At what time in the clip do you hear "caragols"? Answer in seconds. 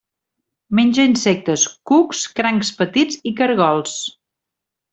3.43-3.95